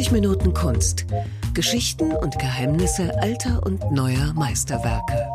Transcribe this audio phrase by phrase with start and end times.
[0.00, 1.04] 30 Minuten Kunst.
[1.52, 5.28] Geschichten und Geheimnisse alter und neuer Meisterwerke.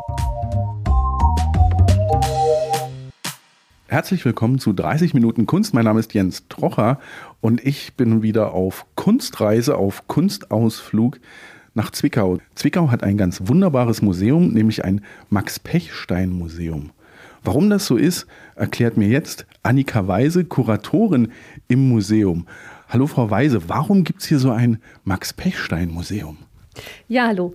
[3.86, 5.72] Herzlich willkommen zu 30 Minuten Kunst.
[5.72, 6.98] Mein Name ist Jens Trocher
[7.40, 11.20] und ich bin wieder auf Kunstreise, auf Kunstausflug
[11.74, 12.38] nach Zwickau.
[12.56, 16.90] Zwickau hat ein ganz wunderbares Museum, nämlich ein Max-Pechstein-Museum.
[17.44, 18.26] Warum das so ist,
[18.56, 21.30] erklärt mir jetzt Annika Weise, Kuratorin
[21.68, 22.48] im Museum.
[22.88, 26.38] Hallo Frau Weise, warum gibt es hier so ein Max-Pechstein-Museum?
[27.08, 27.52] Ja, hallo.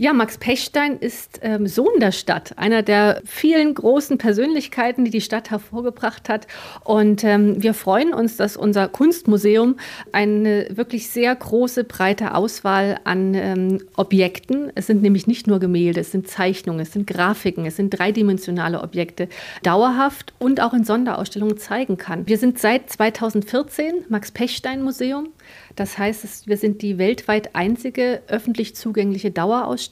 [0.00, 5.20] Ja, Max Pechstein ist ähm, Sohn der Stadt, einer der vielen großen Persönlichkeiten, die die
[5.20, 6.46] Stadt hervorgebracht hat.
[6.84, 9.74] Und ähm, wir freuen uns, dass unser Kunstmuseum
[10.12, 15.98] eine wirklich sehr große, breite Auswahl an ähm, Objekten, es sind nämlich nicht nur Gemälde,
[15.98, 19.28] es sind Zeichnungen, es sind Grafiken, es sind dreidimensionale Objekte,
[19.64, 22.28] dauerhaft und auch in Sonderausstellungen zeigen kann.
[22.28, 25.30] Wir sind seit 2014 Max Pechstein Museum.
[25.74, 29.87] Das heißt, wir sind die weltweit einzige öffentlich zugängliche Dauerausstellung,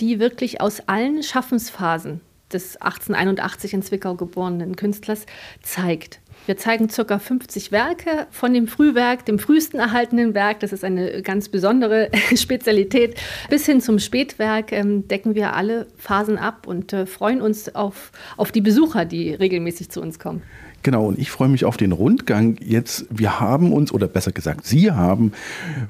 [0.00, 2.20] die wirklich aus allen Schaffensphasen
[2.52, 5.26] des 1881 in Zwickau geborenen Künstlers
[5.62, 6.20] zeigt.
[6.46, 7.18] Wir zeigen ca.
[7.18, 13.16] 50 Werke von dem Frühwerk, dem frühesten erhaltenen Werk, das ist eine ganz besondere Spezialität,
[13.50, 18.12] bis hin zum Spätwerk ähm, decken wir alle Phasen ab und äh, freuen uns auf,
[18.38, 20.42] auf die Besucher, die regelmäßig zu uns kommen.
[20.82, 22.56] Genau, und ich freue mich auf den Rundgang.
[22.60, 25.32] Jetzt, wir haben uns, oder besser gesagt, Sie haben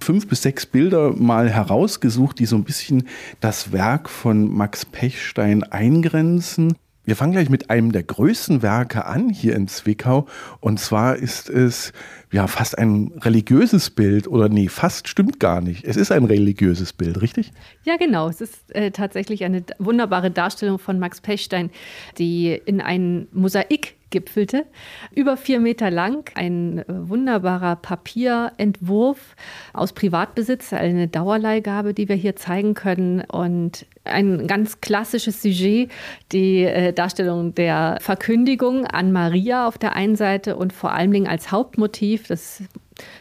[0.01, 3.07] fünf bis sechs Bilder mal herausgesucht, die so ein bisschen
[3.41, 6.75] das Werk von Max Pechstein eingrenzen.
[7.09, 10.27] Wir fangen gleich mit einem der größten Werke an hier in Zwickau.
[10.61, 11.95] Und zwar ist es
[12.31, 14.29] ja fast ein religiöses Bild.
[14.29, 15.85] Oder nee, fast stimmt gar nicht.
[15.85, 17.53] Es ist ein religiöses Bild, richtig?
[17.85, 18.29] Ja, genau.
[18.29, 21.71] Es ist äh, tatsächlich eine wunderbare Darstellung von Max Pechstein,
[22.19, 24.67] die in ein Mosaik gipfelte.
[25.15, 29.37] Über vier Meter lang, ein äh, wunderbarer Papierentwurf
[29.73, 35.91] aus Privatbesitz, eine Dauerleihgabe, die wir hier zeigen können und ein ganz klassisches Sujet,
[36.33, 41.27] die äh, Darstellung der Verkündigung an Maria auf der einen Seite und vor allen Dingen
[41.27, 42.27] als Hauptmotiv.
[42.29, 42.63] Das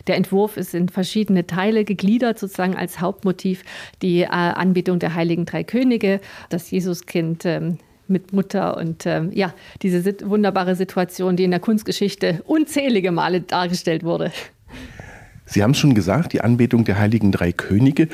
[0.07, 3.63] der Entwurf ist in verschiedene Teile gegliedert, sozusagen als Hauptmotiv
[4.01, 6.19] die äh, Anbetung der heiligen drei Könige,
[6.49, 7.77] das Jesuskind ähm,
[8.09, 13.41] mit Mutter und ähm, ja, diese sit wunderbare Situation, die in der Kunstgeschichte unzählige Male
[13.41, 14.31] dargestellt wurde.
[15.45, 18.09] Sie haben es schon gesagt, die Anbetung der heiligen drei Könige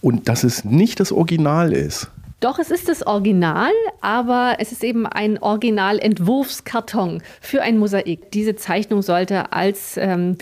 [0.00, 2.10] und dass es nicht das Original ist.
[2.40, 8.30] Doch, es ist das Original, aber es ist eben ein Originalentwurfskarton für ein Mosaik.
[8.30, 10.38] Diese Zeichnung sollte als ähm,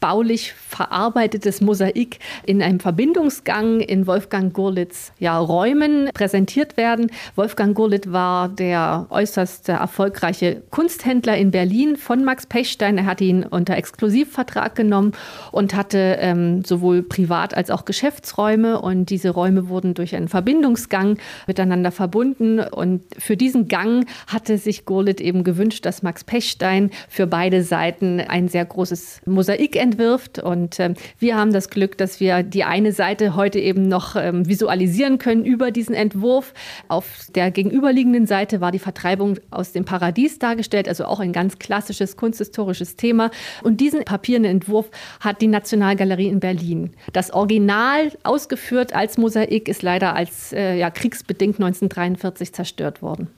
[0.00, 7.10] baulich verarbeitetes Mosaik in einem Verbindungsgang in Wolfgang Gurlitz ja, Räumen präsentiert werden.
[7.34, 12.98] Wolfgang Gurlitz war der äußerst erfolgreiche Kunsthändler in Berlin von Max Pechstein.
[12.98, 15.12] Er hat ihn unter Exklusivvertrag genommen
[15.52, 18.80] und hatte ähm, sowohl Privat- als auch Geschäftsräume.
[18.80, 22.60] Und diese Räume wurden durch einen Verbindungsgang miteinander verbunden.
[22.60, 28.20] Und für diesen Gang hatte sich Gurlitz eben gewünscht, dass Max Pechstein für beide Seiten
[28.20, 30.38] ein sehr großes Mosaik entwirft.
[30.38, 34.46] Und ähm, wir haben das Glück, dass wir die eine Seite heute eben noch ähm,
[34.46, 36.54] visualisieren können über diesen Entwurf.
[36.88, 41.58] Auf der gegenüberliegenden Seite war die Vertreibung aus dem Paradies dargestellt, also auch ein ganz
[41.58, 43.30] klassisches kunsthistorisches Thema.
[43.62, 44.90] Und diesen papierenden Entwurf
[45.20, 46.90] hat die Nationalgalerie in Berlin.
[47.12, 53.28] Das Original ausgeführt als Mosaik ist leider als äh, ja, kriegsbedingt 1943 zerstört worden.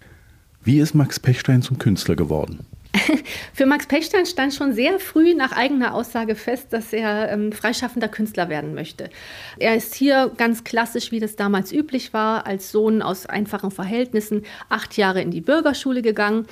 [0.62, 2.66] Wie ist Max Pechstein zum Künstler geworden?
[3.52, 8.08] Für Max Pechstein stand schon sehr früh nach eigener Aussage fest, dass er ähm, freischaffender
[8.08, 9.10] Künstler werden möchte.
[9.58, 14.44] Er ist hier ganz klassisch, wie das damals üblich war, als Sohn aus einfachen Verhältnissen
[14.68, 16.46] acht Jahre in die Bürgerschule gegangen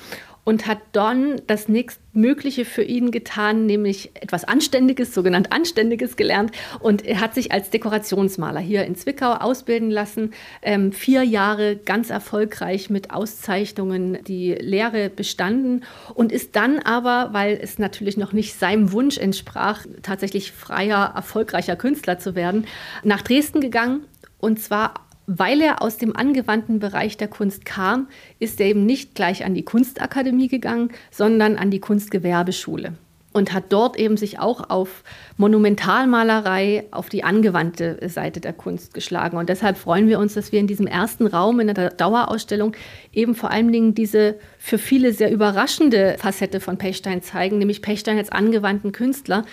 [0.49, 6.53] und hat dann das nächstmögliche für ihn getan, nämlich etwas Anständiges, sogenannt Anständiges gelernt.
[6.79, 10.33] Und er hat sich als Dekorationsmaler hier in Zwickau ausbilden lassen.
[10.63, 15.83] Ähm, vier Jahre ganz erfolgreich mit Auszeichnungen die Lehre bestanden
[16.15, 21.75] und ist dann aber, weil es natürlich noch nicht seinem Wunsch entsprach, tatsächlich freier, erfolgreicher
[21.75, 22.65] Künstler zu werden,
[23.03, 24.01] nach Dresden gegangen.
[24.39, 24.95] Und zwar
[25.31, 28.07] weil er aus dem angewandten Bereich der Kunst kam,
[28.39, 32.93] ist er eben nicht gleich an die Kunstakademie gegangen, sondern an die Kunstgewerbeschule
[33.31, 35.03] und hat dort eben sich auch auf
[35.37, 39.37] Monumentalmalerei, auf die angewandte Seite der Kunst geschlagen.
[39.37, 42.75] Und deshalb freuen wir uns, dass wir in diesem ersten Raum in der Dauerausstellung
[43.13, 48.17] eben vor allen Dingen diese für viele sehr überraschende Facette von Pechstein zeigen, nämlich Pechstein
[48.17, 49.45] als angewandten Künstler,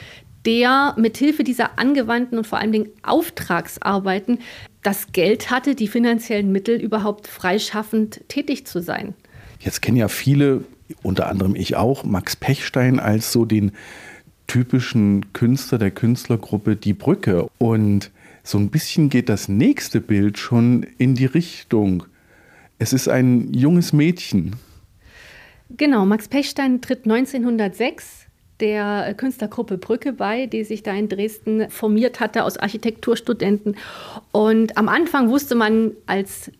[0.46, 4.38] der mithilfe dieser angewandten und vor allen Dingen Auftragsarbeiten
[4.86, 9.14] das Geld hatte, die finanziellen Mittel überhaupt freischaffend tätig zu sein.
[9.58, 10.62] Jetzt kennen ja viele,
[11.02, 13.72] unter anderem ich auch, Max Pechstein als so den
[14.46, 17.48] typischen Künstler der Künstlergruppe Die Brücke.
[17.58, 18.12] Und
[18.44, 22.04] so ein bisschen geht das nächste Bild schon in die Richtung.
[22.78, 24.54] Es ist ein junges Mädchen.
[25.68, 28.25] Genau, Max Pechstein tritt 1906
[28.60, 33.76] der Künstlergruppe Brücke bei, die sich da in Dresden formiert hatte aus Architekturstudenten.
[34.32, 36.50] Und am Anfang wusste man als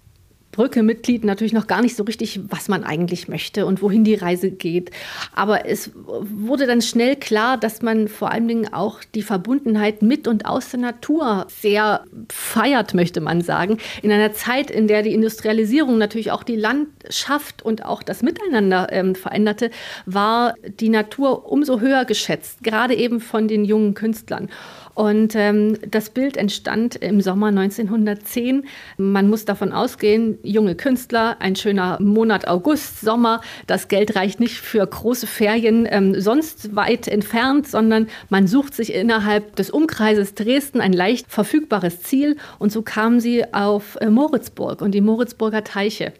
[0.56, 4.50] Brücke-Mitglied natürlich noch gar nicht so richtig, was man eigentlich möchte und wohin die Reise
[4.50, 4.90] geht.
[5.34, 10.26] Aber es wurde dann schnell klar, dass man vor allen Dingen auch die Verbundenheit mit
[10.26, 13.76] und aus der Natur sehr feiert, möchte man sagen.
[14.00, 18.88] In einer Zeit, in der die Industrialisierung natürlich auch die Landschaft und auch das Miteinander
[18.90, 19.70] ähm, veränderte,
[20.06, 24.48] war die Natur umso höher geschätzt, gerade eben von den jungen Künstlern.
[24.96, 28.64] Und ähm, das Bild entstand im Sommer 1910.
[28.96, 33.42] Man muss davon ausgehen, junge Künstler, ein schöner Monat August, Sommer.
[33.66, 38.94] Das Geld reicht nicht für große Ferien ähm, sonst weit entfernt, sondern man sucht sich
[38.94, 42.38] innerhalb des Umkreises Dresden ein leicht verfügbares Ziel.
[42.58, 46.14] Und so kamen sie auf äh, Moritzburg und die Moritzburger Teiche.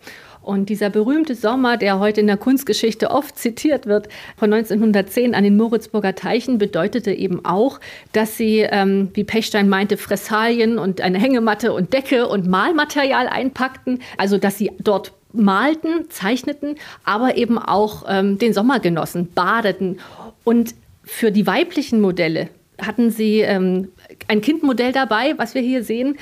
[0.46, 5.42] Und dieser berühmte Sommer, der heute in der Kunstgeschichte oft zitiert wird, von 1910 an
[5.42, 7.80] den Moritzburger Teichen, bedeutete eben auch,
[8.12, 13.98] dass sie, ähm, wie Pechstein meinte, Fressalien und eine Hängematte und Decke und Malmaterial einpackten.
[14.18, 19.98] Also, dass sie dort malten, zeichneten, aber eben auch ähm, den Sommer genossen, badeten.
[20.44, 22.50] Und für die weiblichen Modelle
[22.80, 23.88] hatten sie ähm,
[24.28, 26.18] ein Kindmodell dabei, was wir hier sehen,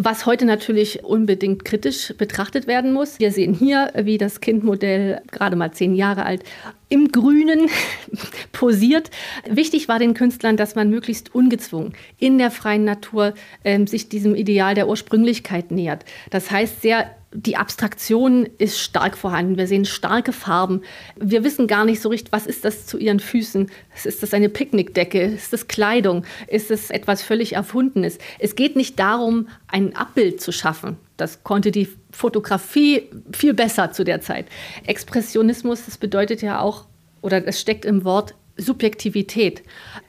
[0.00, 3.18] was heute natürlich unbedingt kritisch betrachtet werden muss.
[3.18, 6.44] Wir sehen hier, wie das Kindmodell, gerade mal zehn Jahre alt,
[6.88, 7.68] im Grünen
[8.52, 9.10] posiert.
[9.50, 13.34] Wichtig war den Künstlern, dass man möglichst ungezwungen in der freien Natur
[13.64, 16.04] ähm, sich diesem Ideal der Ursprünglichkeit nähert.
[16.30, 17.10] Das heißt, sehr
[17.40, 19.58] die Abstraktion ist stark vorhanden.
[19.58, 20.82] Wir sehen starke Farben.
[21.16, 23.70] Wir wissen gar nicht so richtig, was ist das zu ihren Füßen?
[24.02, 25.22] Ist das eine Picknickdecke?
[25.22, 26.24] Ist das Kleidung?
[26.48, 28.18] Ist es etwas völlig Erfundenes?
[28.40, 30.96] Es geht nicht darum, ein Abbild zu schaffen.
[31.16, 34.46] Das konnte die Fotografie viel besser zu der Zeit.
[34.86, 36.86] Expressionismus, das bedeutet ja auch,
[37.20, 39.62] oder es steckt im Wort Subjektivität.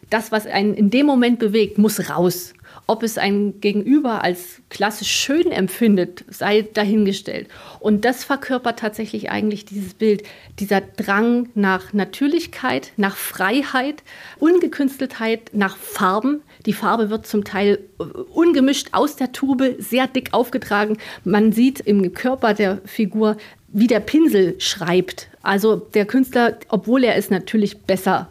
[0.09, 2.53] Das, was einen in dem Moment bewegt, muss raus.
[2.89, 7.47] Ob es ein Gegenüber als klassisch schön empfindet, sei dahingestellt.
[7.79, 10.23] Und das verkörpert tatsächlich eigentlich dieses Bild,
[10.57, 14.01] dieser Drang nach Natürlichkeit, nach Freiheit,
[14.39, 16.41] Ungekünsteltheit, nach Farben.
[16.65, 17.77] Die Farbe wird zum Teil
[18.33, 20.97] ungemischt aus der Tube, sehr dick aufgetragen.
[21.23, 23.37] Man sieht im Körper der Figur,
[23.67, 25.27] wie der Pinsel schreibt.
[25.43, 28.29] Also der Künstler, obwohl er es natürlich besser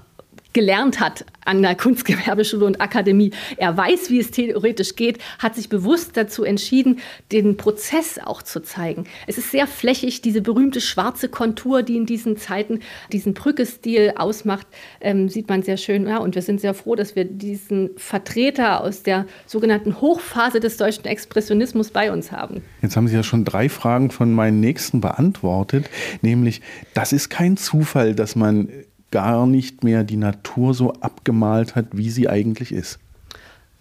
[0.52, 3.32] gelernt hat an der Kunstgewerbeschule und Akademie.
[3.56, 7.00] Er weiß, wie es theoretisch geht, hat sich bewusst dazu entschieden,
[7.32, 9.04] den Prozess auch zu zeigen.
[9.26, 12.80] Es ist sehr flächig, diese berühmte schwarze Kontur, die in diesen Zeiten
[13.12, 14.66] diesen Brückestil ausmacht,
[15.00, 16.06] ähm, sieht man sehr schön.
[16.06, 20.76] Ja, und wir sind sehr froh, dass wir diesen Vertreter aus der sogenannten Hochphase des
[20.76, 22.62] deutschen Expressionismus bei uns haben.
[22.82, 25.88] Jetzt haben Sie ja schon drei Fragen von meinen nächsten beantwortet,
[26.22, 26.60] nämlich,
[26.94, 28.68] das ist kein Zufall, dass man
[29.10, 32.98] gar nicht mehr die Natur so abgemalt hat, wie sie eigentlich ist.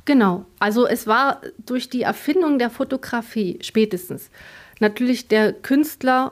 [0.06, 4.30] Genau, also es war durch die Erfindung der Fotografie spätestens
[4.80, 6.32] natürlich der Künstler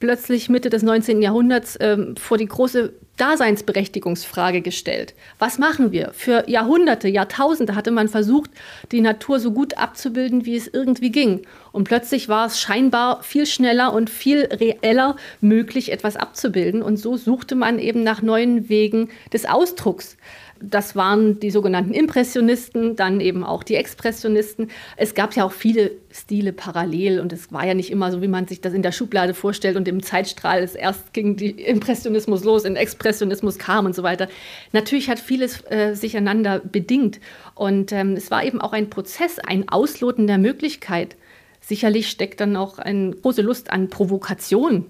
[0.00, 1.22] plötzlich Mitte des 19.
[1.22, 5.14] Jahrhunderts ähm, vor die große Daseinsberechtigungsfrage gestellt.
[5.38, 6.12] Was machen wir?
[6.14, 8.50] Für Jahrhunderte, Jahrtausende hatte man versucht,
[8.92, 11.42] die Natur so gut abzubilden, wie es irgendwie ging.
[11.72, 16.82] Und plötzlich war es scheinbar viel schneller und viel reeller möglich, etwas abzubilden.
[16.82, 20.16] Und so suchte man eben nach neuen Wegen des Ausdrucks
[20.62, 24.70] das waren die sogenannten Impressionisten, dann eben auch die Expressionisten.
[24.96, 28.28] Es gab ja auch viele Stile parallel und es war ja nicht immer so, wie
[28.28, 32.44] man sich das in der Schublade vorstellt und im Zeitstrahl ist erst ging die Impressionismus
[32.44, 34.28] los, in Expressionismus kam und so weiter.
[34.72, 37.20] Natürlich hat vieles äh, sich einander bedingt
[37.54, 41.16] und ähm, es war eben auch ein Prozess, ein Ausloten der Möglichkeit.
[41.60, 44.86] Sicherlich steckt dann auch eine große Lust an Provokation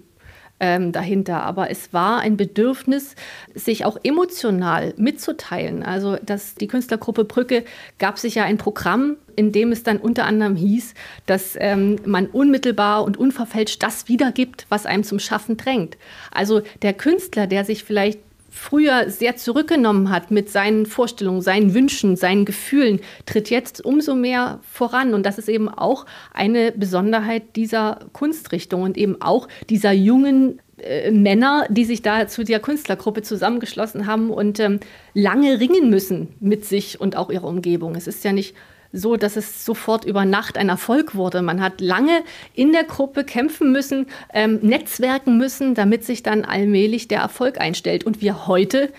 [0.60, 1.42] ähm, dahinter.
[1.42, 3.16] Aber es war ein Bedürfnis,
[3.54, 5.82] sich auch emotional mitzuteilen.
[5.82, 7.64] Also dass die Künstlergruppe Brücke
[7.98, 10.94] gab sich ja ein Programm, in dem es dann unter anderem hieß,
[11.26, 15.96] dass ähm, man unmittelbar und unverfälscht das wiedergibt, was einem zum Schaffen drängt.
[16.30, 22.16] Also der Künstler, der sich vielleicht früher sehr zurückgenommen hat mit seinen Vorstellungen, seinen Wünschen,
[22.16, 25.14] seinen Gefühlen, tritt jetzt umso mehr voran.
[25.14, 26.04] Und das ist eben auch
[26.34, 32.44] eine Besonderheit dieser Kunstrichtung und eben auch dieser jungen äh, Männer, die sich da zu
[32.44, 34.80] der Künstlergruppe zusammengeschlossen haben und ähm,
[35.14, 37.94] lange ringen müssen mit sich und auch ihrer Umgebung.
[37.94, 38.54] Es ist ja nicht
[38.92, 41.42] so, dass es sofort über Nacht ein Erfolg wurde.
[41.42, 42.22] Man hat lange
[42.54, 48.04] in der Gruppe kämpfen müssen, ähm, netzwerken müssen, damit sich dann allmählich der Erfolg einstellt.
[48.04, 48.92] Und wir heute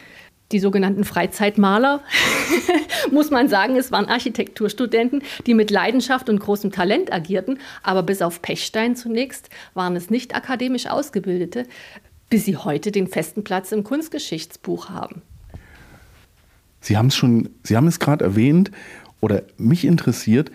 [0.51, 2.01] die sogenannten Freizeitmaler,
[3.11, 8.21] muss man sagen, es waren Architekturstudenten, die mit Leidenschaft und großem Talent agierten, aber bis
[8.21, 11.67] auf Pechstein zunächst waren es nicht akademisch Ausgebildete,
[12.29, 15.21] bis sie heute den festen Platz im Kunstgeschichtsbuch haben.
[16.81, 18.71] Sie haben es schon, Sie haben es gerade erwähnt,
[19.21, 20.51] oder mich interessiert,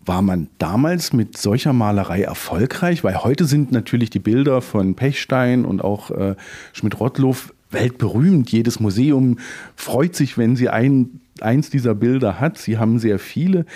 [0.00, 3.04] war man damals mit solcher Malerei erfolgreich?
[3.04, 6.34] Weil heute sind natürlich die Bilder von Pechstein und auch äh,
[6.72, 8.50] Schmidt-Rottluff weltberühmt.
[8.50, 9.38] Jedes Museum
[9.76, 12.58] freut sich, wenn sie ein, eins dieser Bilder hat.
[12.58, 13.66] Sie haben sehr viele.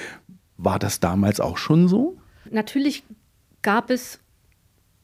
[0.57, 2.17] War das damals auch schon so?
[2.51, 3.05] Natürlich
[3.61, 4.19] gab es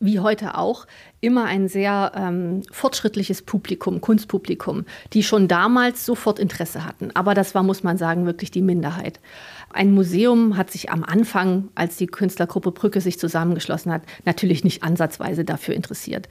[0.01, 0.87] wie heute auch,
[1.21, 7.11] immer ein sehr ähm, fortschrittliches Publikum, Kunstpublikum, die schon damals sofort Interesse hatten.
[7.15, 9.19] Aber das war, muss man sagen, wirklich die Minderheit.
[9.71, 14.83] Ein Museum hat sich am Anfang, als die Künstlergruppe Brücke sich zusammengeschlossen hat, natürlich nicht
[14.83, 16.29] ansatzweise dafür interessiert.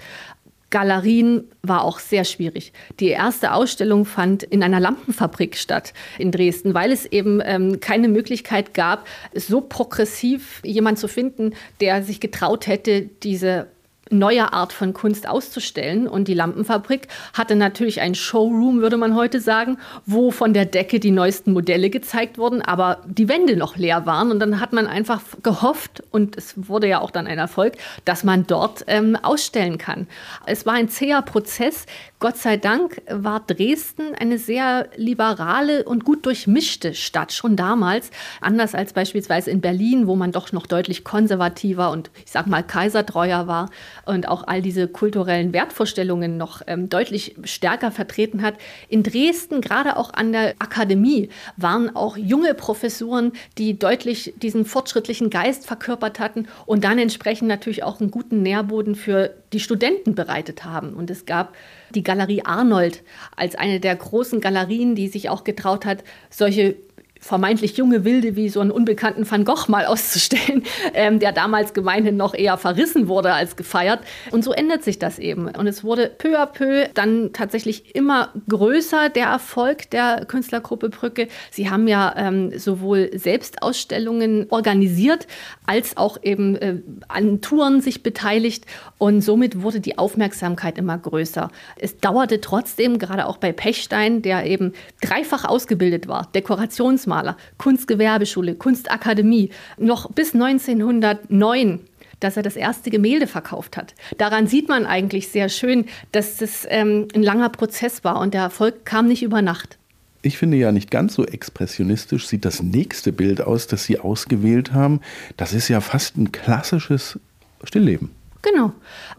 [0.70, 2.74] Galerien war auch sehr schwierig.
[3.00, 8.10] Die erste Ausstellung fand in einer Lampenfabrik statt in Dresden, weil es eben ähm, keine
[8.10, 13.68] Möglichkeit gab, so progressiv jemand zu finden, der sich getraut hätte, diese
[14.10, 16.08] neue Art von Kunst auszustellen.
[16.08, 21.00] Und die Lampenfabrik hatte natürlich ein Showroom, würde man heute sagen, wo von der Decke
[21.00, 24.32] die neuesten Modelle gezeigt wurden, aber die Wände noch leer waren.
[24.32, 27.74] Und dann hat man einfach gehofft, und es wurde ja auch dann ein Erfolg,
[28.06, 30.08] dass man dort ähm, ausstellen kann.
[30.46, 31.86] Es war ein zäher Prozess.
[32.20, 38.10] Gott sei Dank war Dresden eine sehr liberale und gut durchmischte Stadt, schon damals.
[38.42, 42.64] Anders als beispielsweise in Berlin, wo man doch noch deutlich konservativer und ich sag mal
[42.64, 43.70] kaisertreuer war
[44.08, 48.56] und auch all diese kulturellen Wertvorstellungen noch ähm, deutlich stärker vertreten hat.
[48.90, 55.30] In Dresden, gerade auch an der Akademie, waren auch junge Professuren, die deutlich diesen fortschrittlichen
[55.30, 60.66] Geist verkörpert hatten und dann entsprechend natürlich auch einen guten Nährboden für die Studenten bereitet
[60.66, 60.94] haben.
[60.94, 61.56] Und es gab
[61.94, 63.04] die Galerie Arnold
[63.36, 66.76] als eine der großen Galerien, die sich auch getraut hat, solche
[67.20, 72.18] vermeintlich junge Wilde wie so einen unbekannten Van Gogh mal auszustellen, ähm, der damals gemeinhin
[72.18, 74.00] noch eher verrissen wurde als gefeiert.
[74.32, 75.48] Und so ändert sich das eben.
[75.48, 81.28] Und es wurde peu à peu dann tatsächlich immer größer, der Erfolg der Künstlergruppe Brücke.
[81.52, 85.28] Sie haben ja ähm, sowohl Selbstausstellungen organisiert,
[85.66, 86.76] als auch eben äh,
[87.08, 88.66] an Touren sich beteiligt.
[88.98, 91.50] Und somit wurde die Aufmerksamkeit immer größer.
[91.78, 98.56] Es dauerte trotzdem, gerade auch bei Pechstein, der eben dreifach ausgebildet war, Dekorationsmaler, Kunstmaler, Kunstgewerbeschule,
[98.56, 101.80] Kunstakademie, noch bis 1909
[102.20, 103.94] dass er das erste Gemälde verkauft hat.
[104.18, 108.42] Daran sieht man eigentlich sehr schön, dass das ähm, ein langer Prozess war und der
[108.42, 109.78] Erfolg kam nicht über Nacht.
[110.24, 114.74] Ich finde ja nicht ganz so expressionistisch sieht das nächste Bild aus, das Sie ausgewählt
[114.74, 115.02] haben.
[115.38, 117.20] Das ist ja fast ein klassisches
[117.64, 118.10] Stillleben.
[118.42, 118.74] Genau.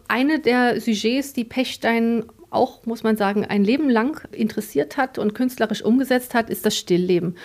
[0.09, 5.35] Eine der Sujets, die Pechstein auch, muss man sagen, ein Leben lang interessiert hat und
[5.35, 7.37] künstlerisch umgesetzt hat, ist das Stillleben.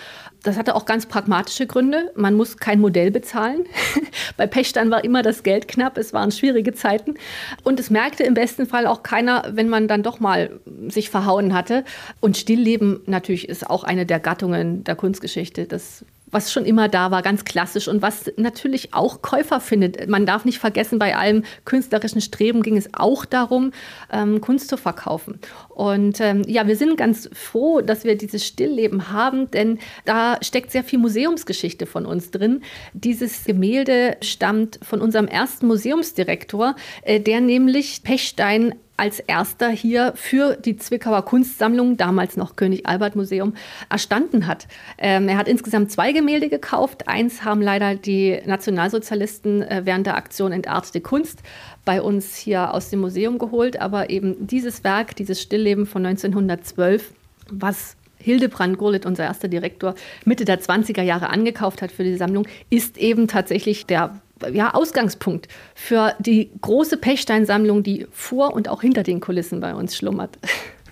[0.42, 2.12] Das hatte auch ganz pragmatische Gründe.
[2.14, 3.64] Man muss kein Modell bezahlen.
[4.36, 5.96] Bei Pechstein war immer das Geld knapp.
[5.98, 7.14] Es waren schwierige Zeiten.
[7.62, 11.54] Und es merkte im besten Fall auch keiner, wenn man dann doch mal sich verhauen
[11.54, 11.84] hatte.
[12.20, 15.66] Und Stillleben natürlich ist auch eine der Gattungen der Kunstgeschichte.
[15.66, 20.08] Das was schon immer da war, ganz klassisch und was natürlich auch Käufer findet.
[20.08, 23.70] Man darf nicht vergessen, bei allem künstlerischen Streben ging es auch darum,
[24.12, 25.38] ähm, Kunst zu verkaufen.
[25.68, 30.70] Und ähm, ja, wir sind ganz froh, dass wir dieses Stillleben haben, denn da steckt
[30.72, 32.62] sehr viel Museumsgeschichte von uns drin.
[32.92, 40.56] Dieses Gemälde stammt von unserem ersten Museumsdirektor, äh, der nämlich Pechstein als erster hier für
[40.56, 43.54] die Zwickauer Kunstsammlung, damals noch König Albert Museum,
[43.90, 44.68] erstanden hat.
[44.98, 47.08] Ähm, er hat insgesamt zwei Gemälde gekauft.
[47.08, 51.40] Eins haben leider die Nationalsozialisten äh, während der Aktion Entartete Kunst
[51.84, 53.80] bei uns hier aus dem Museum geholt.
[53.80, 57.12] Aber eben dieses Werk, dieses Stillleben von 1912,
[57.50, 62.46] was Hildebrand Gurlitt, unser erster Direktor, Mitte der 20er Jahre angekauft hat für die Sammlung,
[62.70, 64.18] ist eben tatsächlich der
[64.52, 69.96] ja, Ausgangspunkt für die große Pechsteinsammlung, die vor und auch hinter den Kulissen bei uns
[69.96, 70.38] schlummert.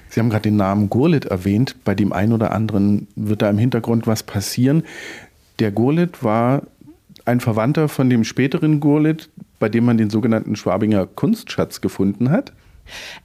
[0.08, 1.76] Sie haben gerade den Namen Gurlitt erwähnt.
[1.84, 4.84] Bei dem einen oder anderen wird da im Hintergrund was passieren.
[5.58, 6.62] Der Gurlitt war
[7.24, 12.52] ein Verwandter von dem späteren Gurlitt, bei dem man den sogenannten Schwabinger Kunstschatz gefunden hat.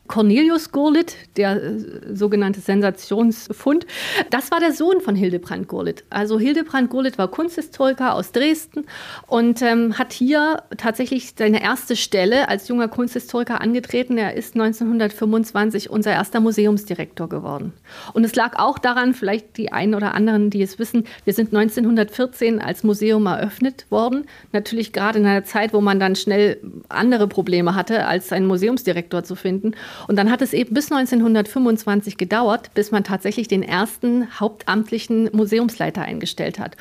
[0.08, 1.80] Cornelius Gurlitt, der äh,
[2.14, 3.86] sogenannte Sensationsfund,
[4.30, 6.04] das war der Sohn von Hildebrand Gurlitt.
[6.10, 8.86] Also Hildebrand Gurlitt war Kunsthistoriker aus Dresden
[9.28, 14.18] und ähm, hat hier tatsächlich seine erste Stelle als junger Kunsthistoriker angetreten.
[14.18, 17.74] Er ist 1925 unser erster Museumsdirektor geworden.
[18.14, 21.54] Und es lag auch daran, vielleicht die einen oder anderen, die es wissen, wir sind
[21.54, 24.26] 1914 als Museum eröffnet worden.
[24.52, 26.60] Natürlich gerade in einer Zeit, wo man dann schnell
[26.90, 29.74] andere Probleme hatte, als einen Museumsdirektor zu finden.
[30.08, 36.02] Und dann hat es eben bis 1925 gedauert, bis man tatsächlich den ersten hauptamtlichen Museumsleiter
[36.02, 36.78] eingestellt hat.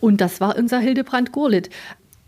[0.00, 1.70] Und das war unser Hildebrand Gurlitt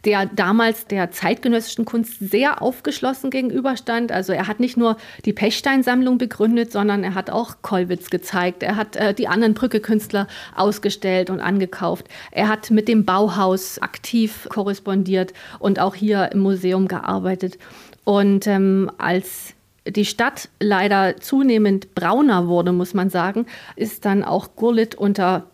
[0.04, 4.12] der damals der zeitgenössischen Kunst sehr aufgeschlossen gegenüberstand.
[4.12, 8.62] Also er hat nicht nur die Pechstein-Sammlung begründet, sondern er hat auch Kollwitz gezeigt.
[8.62, 12.06] Er hat äh, die anderen Brücke-Künstler ausgestellt und angekauft.
[12.30, 17.58] Er hat mit dem Bauhaus aktiv korrespondiert und auch hier im Museum gearbeitet.
[18.04, 19.54] Und ähm, als
[19.90, 25.46] die Stadt leider zunehmend brauner wurde, muss man sagen, ist dann auch Gurlitt unter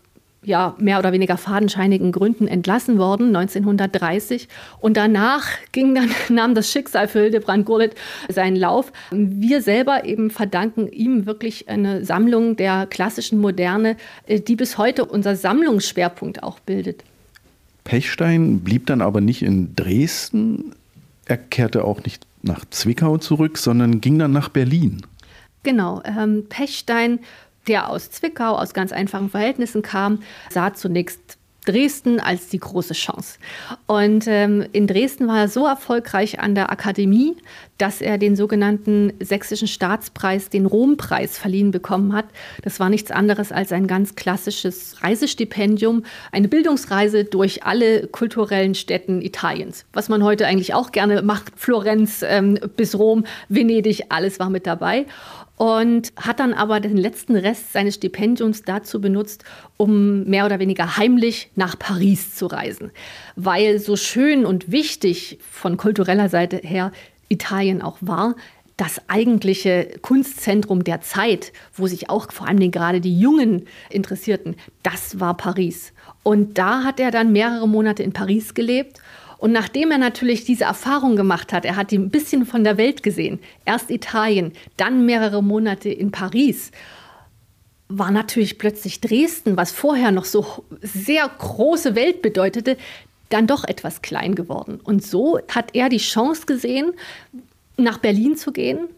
[0.45, 4.49] ja, mehr oder weniger fadenscheinigen Gründen entlassen worden, 1930.
[4.81, 7.95] Und danach ging dann, nahm das Schicksal für Hildebrand Gurlitt
[8.29, 8.93] seinen Lauf.
[9.11, 15.05] Wir selber eben verdanken ihm wirklich eine Sammlung der klassischen Moderne, äh, die bis heute
[15.05, 17.05] unser Sammlungsschwerpunkt auch bildet.
[17.85, 20.75] Pechstein blieb dann aber nicht in Dresden.
[21.27, 25.03] Er kehrte auch nicht nach Zwickau zurück, sondern ging dann nach Berlin.
[25.63, 26.03] Genau.
[26.05, 27.21] Ähm, Pechstein
[27.67, 33.39] der aus Zwickau, aus ganz einfachen Verhältnissen kam, sah zunächst Dresden als die große Chance.
[33.87, 37.37] Und ähm, in Dresden war er so erfolgreich an der Akademie,
[37.79, 42.27] dass er den sogenannten Sächsischen Staatspreis, den Rompreis, verliehen bekommen hat.
[42.63, 49.23] Das war nichts anderes als ein ganz klassisches Reisestipendium, eine Bildungsreise durch alle kulturellen Städten
[49.23, 51.53] Italiens, was man heute eigentlich auch gerne macht.
[51.57, 55.07] Florenz ähm, bis Rom, Venedig, alles war mit dabei
[55.57, 59.45] und hat dann aber den letzten Rest seines Stipendiums dazu benutzt,
[59.77, 62.91] um mehr oder weniger heimlich nach Paris zu reisen,
[63.37, 66.93] weil so schön und wichtig von kultureller Seite her
[67.29, 68.35] Italien auch war,
[68.77, 75.21] das eigentliche Kunstzentrum der Zeit, wo sich auch vor allem gerade die Jungen interessierten, das
[75.21, 75.93] war Paris.
[76.25, 78.99] Und da hat er dann mehrere Monate in Paris gelebt
[79.45, 83.03] und nachdem er natürlich diese Erfahrung gemacht hat, er hat ein bisschen von der Welt
[83.03, 86.71] gesehen, erst Italien, dann mehrere Monate in Paris,
[87.89, 92.79] war natürlich plötzlich Dresden, was vorher noch so sehr große Welt bedeutete,
[93.29, 94.81] dann doch etwas klein geworden.
[94.83, 96.95] Und so hat er die Chance gesehen,
[97.77, 98.89] nach Berlin zu gehen,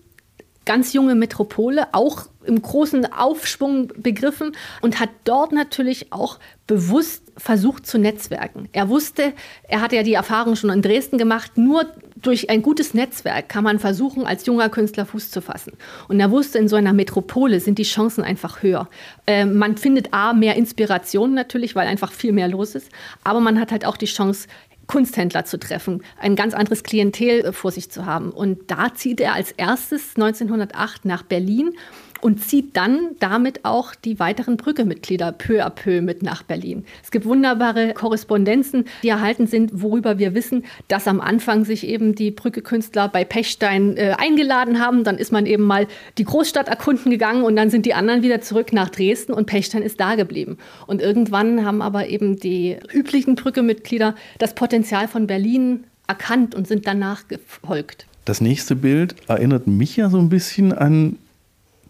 [0.65, 7.87] ganz junge Metropole, auch im großen Aufschwung begriffen und hat dort natürlich auch bewusst versucht
[7.87, 8.69] zu netzwerken.
[8.73, 9.33] Er wusste,
[9.69, 11.85] er hatte ja die Erfahrung schon in Dresden gemacht, nur
[12.17, 15.75] durch ein gutes Netzwerk kann man versuchen, als junger Künstler Fuß zu fassen.
[16.09, 18.89] Und er wusste, in so einer Metropole sind die Chancen einfach höher.
[19.27, 22.91] Äh, man findet A, mehr Inspiration natürlich, weil einfach viel mehr los ist,
[23.23, 24.49] aber man hat halt auch die Chance,
[24.87, 28.31] Kunsthändler zu treffen, ein ganz anderes Klientel äh, vor sich zu haben.
[28.31, 31.73] Und da zieht er als erstes 1908 nach Berlin
[32.21, 36.85] und zieht dann damit auch die weiteren Brücke-Mitglieder peu à peu mit nach Berlin.
[37.03, 42.15] Es gibt wunderbare Korrespondenzen, die erhalten sind, worüber wir wissen, dass am Anfang sich eben
[42.15, 45.05] die Brücke-Künstler bei Pechstein äh, eingeladen haben.
[45.05, 45.87] Dann ist man eben mal
[46.19, 49.83] die Großstadt erkunden gegangen und dann sind die anderen wieder zurück nach Dresden und Pechstein
[49.83, 50.59] ist da geblieben.
[50.87, 56.87] Und irgendwann haben aber eben die üblichen Brücke-Mitglieder das Potenzial von Berlin erkannt und sind
[56.87, 58.07] danach gefolgt.
[58.25, 61.17] Das nächste Bild erinnert mich ja so ein bisschen an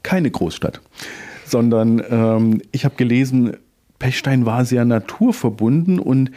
[0.07, 0.81] keine Großstadt,
[1.45, 3.57] sondern ähm, ich habe gelesen,
[3.99, 6.31] Pechstein war sehr naturverbunden und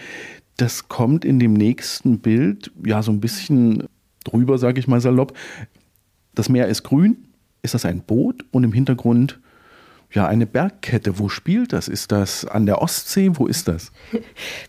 [0.58, 3.84] das kommt in dem nächsten Bild ja so ein bisschen
[4.24, 5.38] drüber, sage ich mal salopp.
[6.34, 7.28] Das Meer ist grün,
[7.62, 9.40] ist das ein Boot und im Hintergrund
[10.12, 11.20] ja eine Bergkette.
[11.20, 11.88] Wo spielt das?
[11.88, 13.30] Ist das an der Ostsee?
[13.34, 13.92] Wo ist das?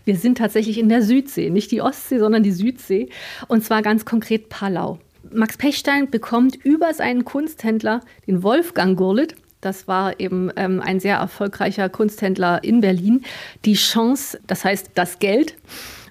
[0.05, 3.09] Wir sind tatsächlich in der Südsee, nicht die Ostsee, sondern die Südsee
[3.47, 4.99] und zwar ganz konkret Palau.
[5.33, 11.17] Max Pechstein bekommt über seinen Kunsthändler, den Wolfgang Gurlitt, das war eben ähm, ein sehr
[11.17, 13.23] erfolgreicher Kunsthändler in Berlin,
[13.63, 15.55] die Chance, das heißt das Geld,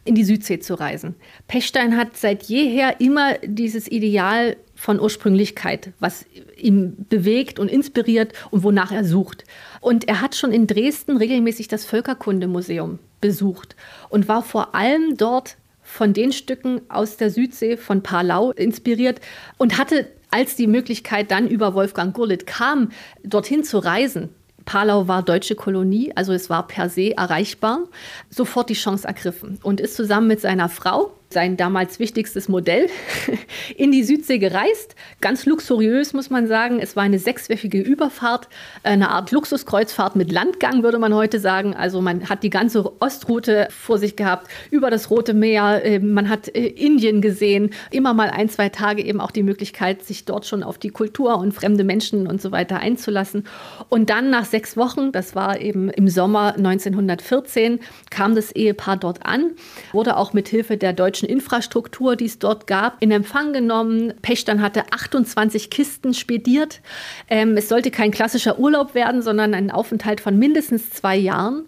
[0.05, 1.15] in die Südsee zu reisen.
[1.47, 6.25] Pechstein hat seit jeher immer dieses Ideal von Ursprünglichkeit, was
[6.57, 9.45] ihn bewegt und inspiriert und wonach er sucht.
[9.81, 13.77] Und er hat schon in Dresden regelmäßig das Völkerkundemuseum besucht
[14.09, 15.59] und war vor allem dort
[15.91, 19.21] von den Stücken aus der Südsee von Palau inspiriert
[19.59, 22.91] und hatte, als die Möglichkeit dann über Wolfgang Gurlitt kam,
[23.25, 24.31] dorthin zu reisen,
[24.65, 27.81] Palau war deutsche Kolonie, also es war per se erreichbar,
[28.29, 32.89] sofort die Chance ergriffen und ist zusammen mit seiner Frau, sein damals wichtigstes Modell,
[33.77, 34.97] in die Südsee gereist.
[35.21, 36.81] Ganz luxuriös, muss man sagen.
[36.81, 38.49] Es war eine sechswöchige Überfahrt,
[38.83, 41.75] eine Art Luxuskreuzfahrt mit Landgang, würde man heute sagen.
[41.75, 45.85] Also man hat die ganze Ostroute vor sich gehabt, über das Rote Meer.
[45.85, 47.71] Äh, man hat äh, Indien gesehen.
[47.93, 51.39] Immer mal ein, zwei Tage eben auch die Möglichkeit, sich dort schon auf die Kultur
[51.39, 53.45] und fremde Menschen und so weiter einzulassen.
[53.89, 57.79] Und dann nach sechs Wochen, das war eben im Sommer 1914,
[58.11, 59.53] kam das Ehepaar dort an,
[59.93, 64.15] wurde auch mit Hilfe der deutschen deutschen Infrastruktur, die es dort gab, in Empfang genommen.
[64.23, 66.81] Pechstein hatte 28 Kisten spediert.
[67.29, 71.67] Ähm, es sollte kein klassischer Urlaub werden, sondern ein Aufenthalt von mindestens zwei Jahren.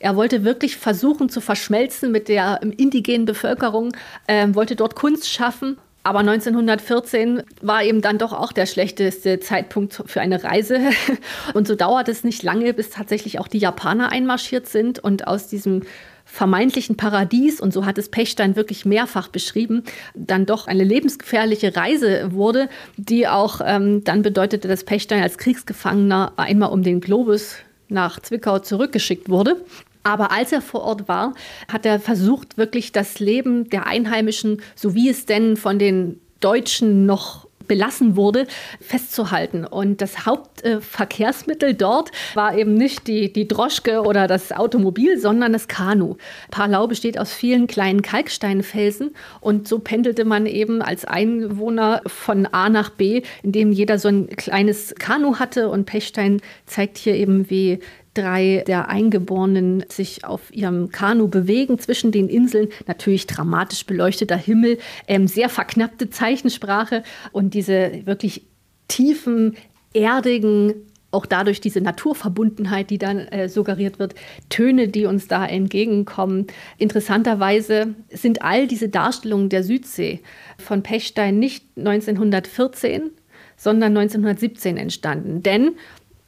[0.00, 3.92] Er wollte wirklich versuchen zu verschmelzen mit der indigenen Bevölkerung,
[4.26, 5.78] äh, wollte dort Kunst schaffen.
[6.02, 10.78] Aber 1914 war eben dann doch auch der schlechteste Zeitpunkt für eine Reise.
[11.54, 15.48] Und so dauert es nicht lange, bis tatsächlich auch die Japaner einmarschiert sind und aus
[15.48, 15.82] diesem
[16.30, 19.82] vermeintlichen Paradies, und so hat es Pechstein wirklich mehrfach beschrieben,
[20.14, 26.32] dann doch eine lebensgefährliche Reise wurde, die auch ähm, dann bedeutete, dass Pechstein als Kriegsgefangener
[26.36, 27.56] einmal um den Globus
[27.88, 29.56] nach Zwickau zurückgeschickt wurde.
[30.02, 31.34] Aber als er vor Ort war,
[31.70, 37.04] hat er versucht, wirklich das Leben der Einheimischen, so wie es denn von den Deutschen
[37.04, 38.48] noch belassen wurde,
[38.80, 39.64] festzuhalten.
[39.64, 45.68] Und das Hauptverkehrsmittel dort war eben nicht die, die Droschke oder das Automobil, sondern das
[45.68, 46.16] Kanu.
[46.50, 52.68] Parlau besteht aus vielen kleinen Kalksteinfelsen und so pendelte man eben als Einwohner von A
[52.68, 57.78] nach B, indem jeder so ein kleines Kanu hatte und Pechstein zeigt hier eben, wie
[58.20, 62.68] drei der Eingeborenen sich auf ihrem Kanu bewegen zwischen den Inseln.
[62.86, 64.78] Natürlich dramatisch beleuchteter Himmel,
[65.08, 67.02] ähm, sehr verknappte Zeichensprache
[67.32, 68.42] und diese wirklich
[68.88, 69.56] tiefen,
[69.92, 70.74] erdigen,
[71.10, 74.14] auch dadurch diese Naturverbundenheit, die dann äh, suggeriert wird,
[74.48, 76.46] Töne, die uns da entgegenkommen.
[76.78, 80.20] Interessanterweise sind all diese Darstellungen der Südsee
[80.58, 83.10] von Pechstein nicht 1914,
[83.56, 85.42] sondern 1917 entstanden.
[85.42, 85.72] Denn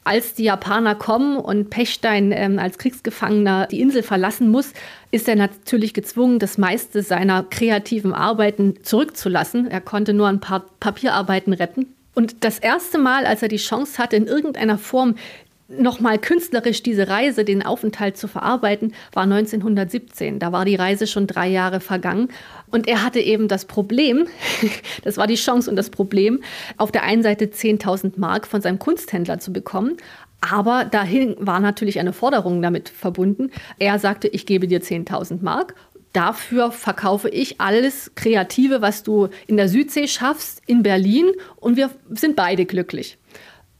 [0.04, 4.72] als die Japaner kommen und Pechstein ähm, als Kriegsgefangener die Insel verlassen muss,
[5.10, 9.70] ist er natürlich gezwungen, das meiste seiner kreativen Arbeiten zurückzulassen.
[9.70, 11.94] Er konnte nur ein paar Papierarbeiten retten.
[12.14, 15.14] Und das erste Mal, als er die Chance hatte, in irgendeiner Form
[15.78, 20.38] nochmal künstlerisch diese Reise, den Aufenthalt zu verarbeiten, war 1917.
[20.38, 22.28] Da war die Reise schon drei Jahre vergangen.
[22.70, 24.26] Und er hatte eben das Problem,
[25.04, 26.42] das war die Chance und das Problem,
[26.76, 29.96] auf der einen Seite 10.000 Mark von seinem Kunsthändler zu bekommen.
[30.40, 33.50] Aber dahin war natürlich eine Forderung damit verbunden.
[33.78, 35.74] Er sagte, ich gebe dir 10.000 Mark
[36.12, 41.90] dafür verkaufe ich alles Kreative, was du in der Südsee schaffst, in Berlin und wir
[42.10, 43.18] sind beide glücklich.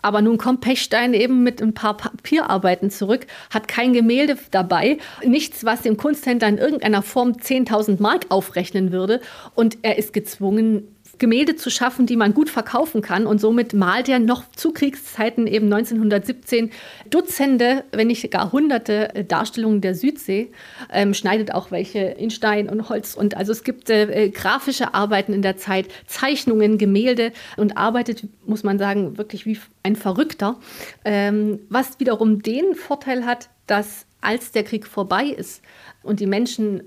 [0.02, 5.64] Aber nun kommt Pechstein eben mit ein paar Papierarbeiten zurück, hat kein Gemälde dabei, nichts,
[5.64, 9.20] was dem Kunsthändler in irgendeiner Form 10.000 Mark aufrechnen würde.
[9.54, 10.88] Und er ist gezwungen,
[11.22, 13.26] Gemälde zu schaffen, die man gut verkaufen kann.
[13.26, 16.72] Und somit malt er noch zu Kriegszeiten eben 1917
[17.11, 20.50] Dutzende, wenn nicht gar hunderte äh, Darstellungen der Südsee,
[20.92, 23.14] ähm, schneidet auch welche in Stein und Holz.
[23.14, 28.64] Und also es gibt äh, grafische Arbeiten in der Zeit, Zeichnungen, Gemälde und arbeitet, muss
[28.64, 30.58] man sagen, wirklich wie ein Verrückter.
[31.04, 35.62] Ähm, was wiederum den Vorteil hat, dass als der Krieg vorbei ist
[36.02, 36.82] und die Menschen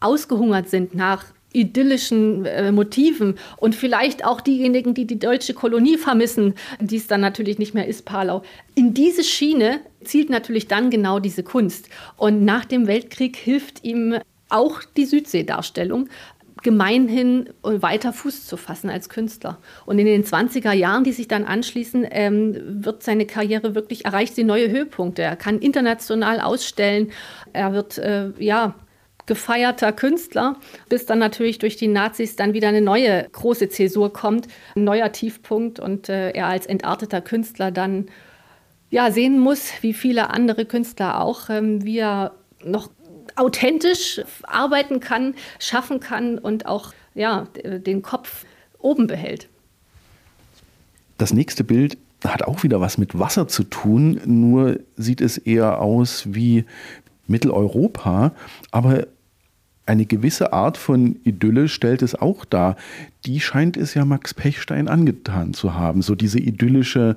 [0.00, 6.54] ausgehungert sind nach idyllischen äh, Motiven und vielleicht auch diejenigen, die die deutsche Kolonie vermissen,
[6.80, 8.42] die es dann natürlich nicht mehr ist, Palau.
[8.74, 11.88] In diese Schiene zielt natürlich dann genau diese Kunst.
[12.16, 14.18] Und nach dem Weltkrieg hilft ihm
[14.50, 16.08] auch die Südseedarstellung,
[16.62, 19.58] gemeinhin weiter Fuß zu fassen als Künstler.
[19.86, 24.34] Und in den 20er Jahren, die sich dann anschließen, ähm, wird seine Karriere wirklich, erreicht
[24.34, 25.22] sie neue Höhepunkte.
[25.22, 27.12] Er kann international ausstellen.
[27.52, 28.74] Er wird, äh, ja,
[29.26, 30.56] gefeierter Künstler,
[30.88, 35.12] bis dann natürlich durch die Nazis dann wieder eine neue große Zäsur kommt, ein neuer
[35.12, 38.06] Tiefpunkt und äh, er als entarteter Künstler dann
[38.90, 42.90] ja sehen muss, wie viele andere Künstler auch, ähm, wie er noch
[43.36, 48.44] authentisch arbeiten kann, schaffen kann und auch ja, den Kopf
[48.78, 49.48] oben behält.
[51.18, 55.80] Das nächste Bild hat auch wieder was mit Wasser zu tun, nur sieht es eher
[55.80, 56.64] aus wie
[57.26, 58.32] Mitteleuropa,
[58.70, 59.06] aber
[59.86, 62.76] eine gewisse Art von Idylle stellt es auch dar.
[63.26, 67.16] Die scheint es ja Max Pechstein angetan zu haben, so diese idyllische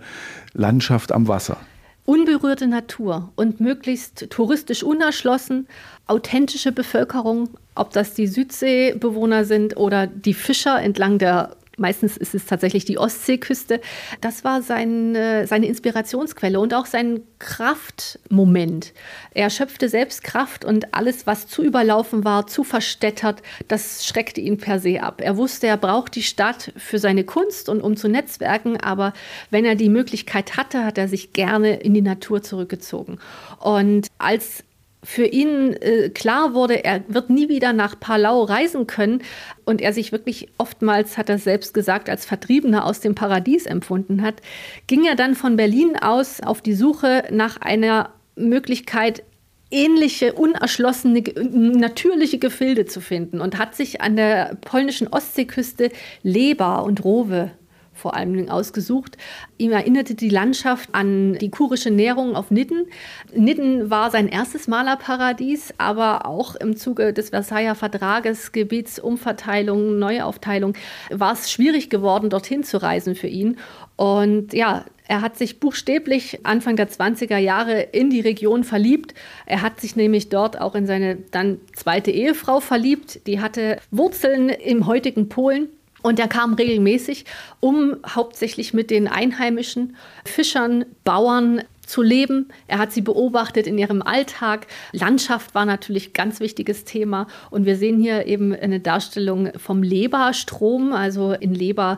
[0.54, 1.58] Landschaft am Wasser.
[2.06, 5.68] Unberührte Natur und möglichst touristisch unerschlossen,
[6.08, 12.46] authentische Bevölkerung, ob das die Südseebewohner sind oder die Fischer entlang der meistens ist es
[12.46, 13.80] tatsächlich die Ostseeküste.
[14.22, 18.94] Das war sein, seine Inspirationsquelle und auch sein Kraftmoment.
[19.34, 24.58] Er schöpfte selbst Kraft und alles, was zu überlaufen war, zu verstädtert, das schreckte ihn
[24.58, 25.22] per se ab.
[25.22, 29.14] Er wusste, er braucht die Stadt für seine Kunst und um zu netzwerken, aber
[29.52, 33.20] wenn er die Möglichkeit hatte, hat er sich gerne in die Natur zurückgezogen.
[33.60, 34.64] Und als
[35.04, 39.22] für ihn äh, klar wurde, er wird nie wieder nach Palau reisen können.
[39.66, 44.22] Und er sich wirklich oftmals, hat er selbst gesagt, als Vertriebener aus dem Paradies empfunden
[44.22, 44.42] hat,
[44.88, 49.24] ging er dann von Berlin aus auf die Suche nach einer Möglichkeit,
[49.70, 55.92] ähnliche, unerschlossene, natürliche Gefilde zu finden und hat sich an der polnischen Ostseeküste
[56.24, 57.52] Leber und Rowe
[57.98, 59.18] vor allem ausgesucht.
[59.58, 62.86] Ihm erinnerte die Landschaft an die kurische Nährung auf Nidden.
[63.34, 70.74] Nidden war sein erstes Malerparadies, aber auch im Zuge des Versailler Vertrages, Gebietsumverteilung, Neuaufteilung,
[71.10, 73.58] war es schwierig geworden, dorthin zu reisen für ihn.
[73.96, 79.14] Und ja, er hat sich buchstäblich Anfang der 20er Jahre in die Region verliebt.
[79.46, 83.26] Er hat sich nämlich dort auch in seine dann zweite Ehefrau verliebt.
[83.26, 85.70] Die hatte Wurzeln im heutigen Polen.
[86.02, 87.26] Und er kam regelmäßig,
[87.60, 92.50] um hauptsächlich mit den einheimischen Fischern, Bauern zu leben.
[92.68, 94.68] Er hat sie beobachtet in ihrem Alltag.
[94.92, 97.28] Landschaft war natürlich ein ganz wichtiges Thema.
[97.50, 100.92] Und wir sehen hier eben eine Darstellung vom Leberstrom.
[100.92, 101.98] Also in Leber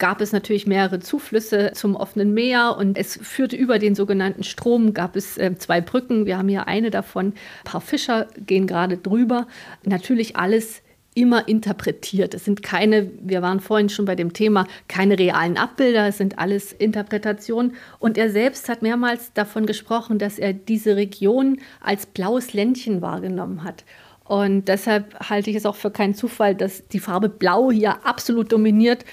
[0.00, 4.94] gab es natürlich mehrere Zuflüsse zum offenen Meer und es führte über den sogenannten Strom,
[4.94, 6.24] gab es äh, zwei Brücken.
[6.24, 7.26] Wir haben hier eine davon.
[7.26, 7.34] Ein
[7.64, 9.46] paar Fischer gehen gerade drüber.
[9.84, 10.82] Natürlich alles
[11.14, 12.34] immer interpretiert.
[12.34, 16.38] Es sind keine, wir waren vorhin schon bei dem Thema, keine realen Abbilder, es sind
[16.38, 17.74] alles Interpretationen.
[17.98, 23.64] Und er selbst hat mehrmals davon gesprochen, dass er diese Region als blaues Ländchen wahrgenommen
[23.64, 23.84] hat.
[24.24, 28.52] Und deshalb halte ich es auch für keinen Zufall, dass die Farbe Blau hier absolut
[28.52, 29.04] dominiert.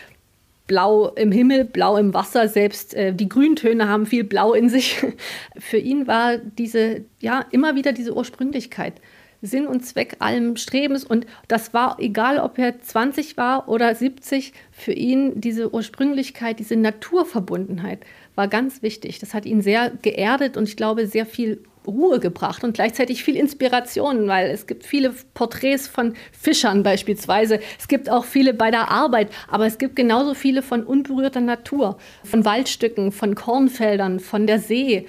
[0.68, 5.04] Blau im Himmel, Blau im Wasser, selbst äh, die Grüntöne haben viel Blau in sich.
[5.58, 8.94] Für ihn war diese, ja, immer wieder diese Ursprünglichkeit.
[9.42, 11.04] Sinn und Zweck allem Strebens.
[11.04, 16.76] Und das war, egal ob er 20 war oder 70, für ihn diese Ursprünglichkeit, diese
[16.76, 18.00] Naturverbundenheit
[18.36, 19.20] war ganz wichtig.
[19.20, 23.38] Das hat ihn sehr geerdet und ich glaube sehr viel Ruhe gebracht und gleichzeitig viel
[23.38, 27.60] Inspiration, weil es gibt viele Porträts von Fischern beispielsweise.
[27.80, 31.98] Es gibt auch viele bei der Arbeit, aber es gibt genauso viele von unberührter Natur,
[32.24, 35.08] von Waldstücken, von Kornfeldern, von der See.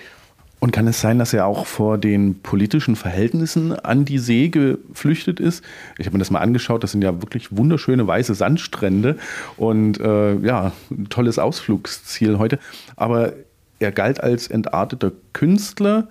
[0.60, 5.38] Und kann es sein, dass er auch vor den politischen Verhältnissen an die See geflüchtet
[5.38, 5.64] ist?
[5.98, 9.18] Ich habe mir das mal angeschaut, das sind ja wirklich wunderschöne weiße Sandstrände
[9.56, 12.58] und äh, ja, ein tolles Ausflugsziel heute.
[12.96, 13.34] Aber
[13.78, 16.08] er galt als entarteter Künstler.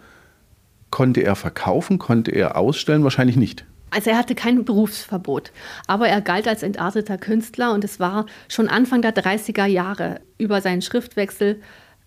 [0.89, 1.99] Konnte er verkaufen?
[1.99, 3.03] Konnte er ausstellen?
[3.03, 3.65] Wahrscheinlich nicht.
[3.89, 5.51] Also er hatte kein Berufsverbot,
[5.87, 10.59] aber er galt als entarteter Künstler und es war schon Anfang der 30er Jahre über
[10.59, 11.61] seinen Schriftwechsel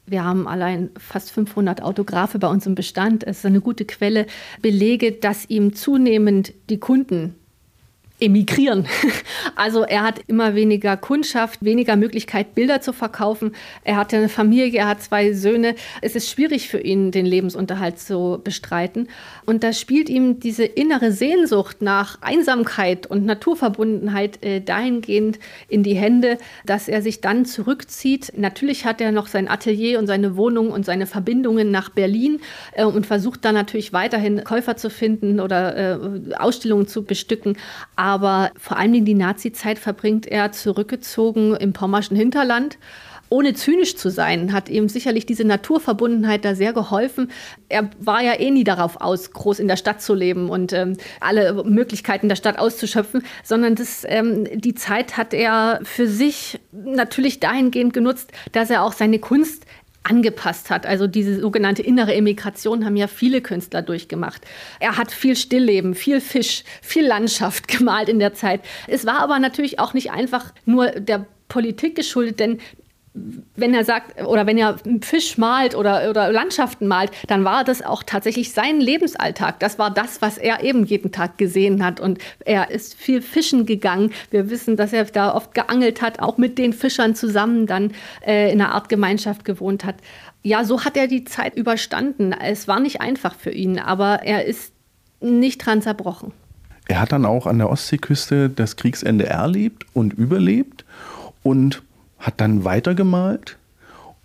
[0.07, 3.25] wir haben allein fast 500 Autographe bei uns im Bestand.
[3.25, 4.27] Es ist eine gute Quelle.
[4.61, 7.35] Belege, dass ihm zunehmend die Kunden
[8.21, 8.87] emigrieren.
[9.57, 13.53] Also er hat immer weniger Kundschaft, weniger Möglichkeit, Bilder zu verkaufen.
[13.85, 15.75] Er hatte eine Familie, er hat zwei Söhne.
[16.01, 19.09] Es ist schwierig für ihn, den Lebensunterhalt zu bestreiten.
[19.45, 25.95] Und da spielt ihm diese innere Sehnsucht nach Einsamkeit und Naturverbundenheit äh, dahingehend in die
[25.95, 28.33] Hände, dass er sich dann zurückzieht.
[28.37, 32.41] Natürlich hat er noch sein Atelier und seine Wohnung und seine Verbindungen nach Berlin
[32.73, 37.57] äh, und versucht dann natürlich weiterhin Käufer zu finden oder äh, Ausstellungen zu bestücken.
[37.97, 42.79] Aber aber vor allen Dingen die Nazi-Zeit verbringt er zurückgezogen im pommerschen Hinterland
[43.31, 47.31] ohne zynisch zu sein, hat ihm sicherlich diese Naturverbundenheit da sehr geholfen.
[47.68, 50.96] Er war ja eh nie darauf aus, groß in der Stadt zu leben und ähm,
[51.20, 57.38] alle Möglichkeiten der Stadt auszuschöpfen, sondern das, ähm, die Zeit hat er für sich natürlich
[57.38, 59.64] dahingehend genutzt, dass er auch seine Kunst
[60.03, 60.87] angepasst hat.
[60.87, 64.43] Also diese sogenannte innere Emigration haben ja viele Künstler durchgemacht.
[64.81, 68.63] Er hat viel Stillleben, viel Fisch, viel Landschaft gemalt in der Zeit.
[68.87, 72.59] Es war aber natürlich auch nicht einfach nur der Politik geschuldet, denn
[73.12, 77.83] wenn er sagt oder wenn er Fisch malt oder, oder Landschaften malt, dann war das
[77.83, 79.59] auch tatsächlich sein Lebensalltag.
[79.59, 81.99] Das war das, was er eben jeden Tag gesehen hat.
[81.99, 84.12] Und er ist viel fischen gegangen.
[84.31, 87.92] Wir wissen, dass er da oft geangelt hat, auch mit den Fischern zusammen dann
[88.25, 89.96] äh, in einer Art Gemeinschaft gewohnt hat.
[90.42, 92.33] Ja, so hat er die Zeit überstanden.
[92.33, 94.73] Es war nicht einfach für ihn, aber er ist
[95.20, 96.33] nicht dran zerbrochen.
[96.87, 100.85] Er hat dann auch an der Ostseeküste das Kriegsende erlebt und überlebt
[101.42, 101.83] und
[102.21, 103.59] hat dann weitergemalt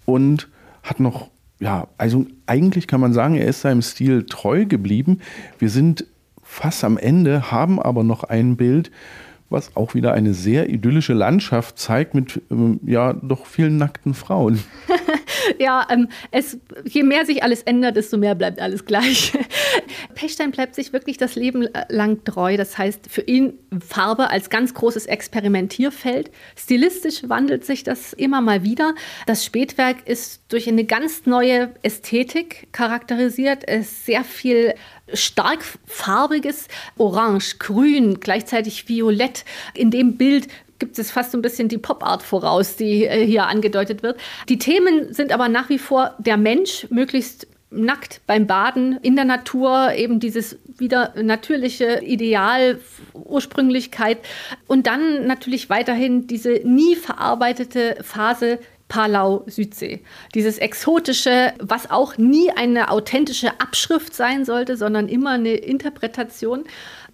[0.06, 0.50] und
[0.84, 1.30] hat noch,
[1.60, 5.22] ja, also eigentlich kann man sagen, er ist seinem Stil treu geblieben.
[5.58, 6.06] Wir sind
[6.44, 8.92] fast am Ende, haben aber noch ein Bild,
[9.50, 14.60] was auch wieder eine sehr idyllische Landschaft zeigt mit ähm, ja doch vielen nackten Frauen.
[15.60, 19.34] ja, ähm, es, je mehr sich alles ändert, desto mehr bleibt alles gleich.
[20.16, 22.58] Pechstein bleibt sich wirklich das Leben lang treu.
[22.58, 23.54] Das heißt, für ihn
[23.86, 26.32] Farbe als ganz großes Experimentierfeld.
[26.56, 28.96] Stilistisch wandelt sich das immer mal wieder.
[29.26, 33.68] Das Spätwerk ist durch eine ganz neue Ästhetik charakterisiert.
[33.68, 34.74] Es ist sehr viel
[35.14, 39.46] stark farbiges Orange, Grün, gleichzeitig Violett.
[39.74, 40.48] In dem Bild
[40.80, 44.20] gibt es fast so ein bisschen die Pop-Art voraus, die äh, hier angedeutet wird.
[44.50, 49.26] Die Themen sind aber nach wie vor der Mensch, möglichst nackt beim Baden in der
[49.26, 52.80] Natur, eben dieses wieder natürliche Ideal,
[53.14, 54.20] Ursprünglichkeit
[54.68, 60.02] und dann natürlich weiterhin diese nie verarbeitete Phase Palau-Südsee.
[60.36, 66.66] Dieses exotische, was auch nie eine authentische Abschrift sein sollte, sondern immer eine Interpretation,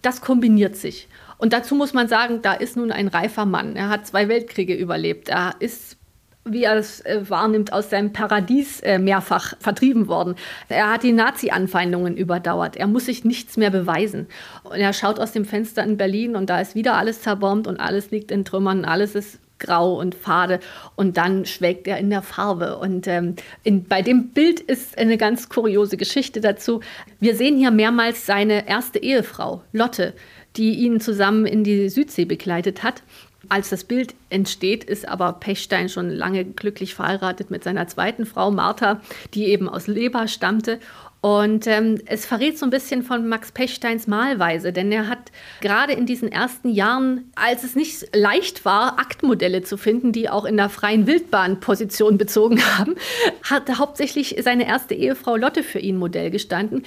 [0.02, 1.08] das kombiniert sich.
[1.41, 3.75] Und dazu muss man sagen, da ist nun ein reifer Mann.
[3.75, 5.30] Er hat zwei Weltkriege überlebt.
[5.30, 5.97] Er ist
[6.43, 10.36] wie er es äh, wahrnimmt, aus seinem Paradies äh, mehrfach vertrieben worden.
[10.69, 12.75] Er hat die Nazi-Anfeindungen überdauert.
[12.75, 14.27] Er muss sich nichts mehr beweisen.
[14.63, 17.80] Und er schaut aus dem Fenster in Berlin und da ist wieder alles zerbombt und
[17.80, 20.60] alles liegt in Trümmern, alles ist grau und fade
[20.95, 22.77] und dann schwelgt er in der Farbe.
[22.80, 26.82] Und ähm, in, bei dem Bild ist eine ganz kuriose Geschichte dazu.
[27.19, 30.13] Wir sehen hier mehrmals seine erste Ehefrau, Lotte,
[30.57, 33.03] die ihn zusammen in die Südsee begleitet hat.
[33.49, 38.51] Als das Bild entsteht, ist aber Pechstein schon lange glücklich verheiratet mit seiner zweiten Frau
[38.51, 39.01] Martha,
[39.33, 40.79] die eben aus Leber stammte.
[41.21, 45.93] Und ähm, es verrät so ein bisschen von Max Pechsteins Malweise, denn er hat gerade
[45.93, 50.57] in diesen ersten Jahren, als es nicht leicht war, Aktmodelle zu finden, die auch in
[50.57, 52.95] der freien Wildbahn Position bezogen haben,
[53.43, 56.83] hat hauptsächlich seine erste Ehefrau Lotte für ihn Modell gestanden.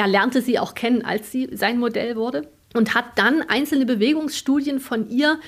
[0.00, 4.80] Er lernte sie auch kennen, als sie sein Modell wurde und hat dann einzelne Bewegungsstudien
[4.80, 5.38] von ihr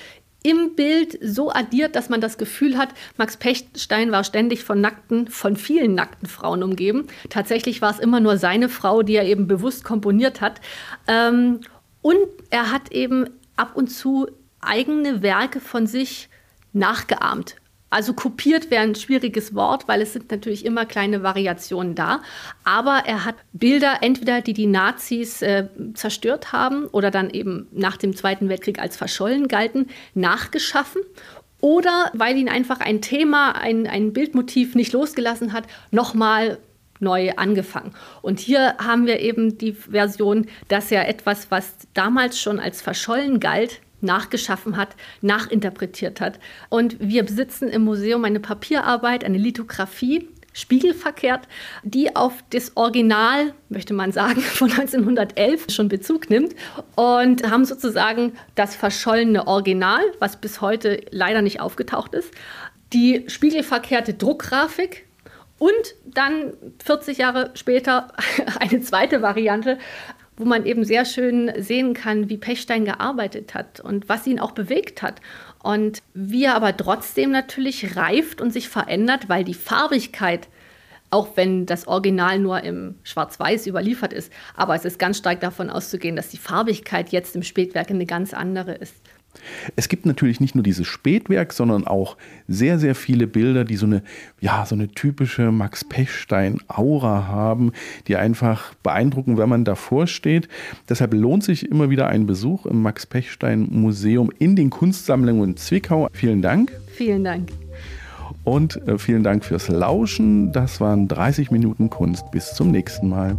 [0.43, 5.29] im Bild so addiert, dass man das Gefühl hat, Max Pechstein war ständig von nackten,
[5.29, 7.07] von vielen nackten Frauen umgeben.
[7.31, 10.61] Tatsächlich war es immer nur seine Frau, die er eben bewusst komponiert hat.
[11.09, 11.61] Ähm,
[12.03, 12.19] und
[12.51, 14.27] er hat eben ab und zu
[14.61, 16.29] eigene Werke von sich
[16.75, 17.57] nachgeahmt.
[17.93, 22.23] Also kopiert wäre ein schwieriges Wort, weil es sind natürlich immer kleine Variationen da.
[22.65, 27.97] Aber er hat Bilder, entweder die die Nazis äh, zerstört haben oder dann eben nach
[27.97, 31.03] dem Zweiten Weltkrieg als verschollen galten, nachgeschaffen
[31.61, 36.59] oder weil ihn einfach ein Thema, ein, ein Bildmotiv nicht losgelassen hat, nochmal
[36.99, 37.95] neu angefangen.
[38.23, 43.39] Und hier haben wir eben die Version, dass er etwas, was damals schon als verschollen
[43.39, 46.39] galt, nachgeschaffen hat, nachinterpretiert hat.
[46.69, 51.49] Und wir besitzen im Museum eine Papierarbeit, eine Lithografie, spiegelverkehrt,
[51.83, 56.55] die auf das Original, möchte man sagen, von 1911 schon Bezug nimmt
[56.95, 62.33] und haben sozusagen das verschollene Original, was bis heute leider nicht aufgetaucht ist,
[62.93, 65.07] die spiegelverkehrte Druckgrafik
[65.59, 66.53] und dann
[66.85, 68.13] 40 Jahre später
[68.59, 69.79] eine zweite Variante,
[70.43, 74.51] wo man eben sehr schön sehen kann, wie Pechstein gearbeitet hat und was ihn auch
[74.51, 75.21] bewegt hat.
[75.63, 80.49] Und wie er aber trotzdem natürlich reift und sich verändert, weil die Farbigkeit,
[81.11, 85.71] auch wenn das Original nur im Schwarz-Weiß überliefert ist, aber es ist ganz stark davon
[85.71, 88.97] auszugehen, dass die Farbigkeit jetzt im Spätwerk eine ganz andere ist.
[89.77, 92.17] Es gibt natürlich nicht nur dieses Spätwerk, sondern auch
[92.49, 94.03] sehr, sehr viele Bilder, die so eine,
[94.41, 97.73] ja, so eine typische Max Pechstein-Aura haben,
[98.09, 100.49] die einfach beeindrucken, wenn man davor steht.
[100.89, 106.09] Deshalb lohnt sich immer wieder ein Besuch im Max Pechstein-Museum in den Kunstsammlungen Zwickau.
[106.13, 106.73] Vielen Dank.
[106.95, 107.51] Vielen Dank.
[108.45, 110.53] Und äh, vielen Dank fürs Lauschen.
[110.53, 112.31] Das waren 30 Minuten Kunst.
[112.33, 113.39] Bis zum nächsten Mal.